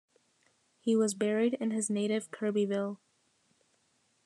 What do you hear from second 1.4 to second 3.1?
in his native Kirbyville.